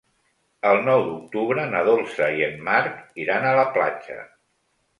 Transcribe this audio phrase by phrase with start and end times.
[0.69, 4.21] El nou d'octubre na Dolça i en Marc iran a la platja.